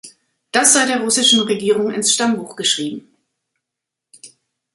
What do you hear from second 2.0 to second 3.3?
Stammbuch geschrieben.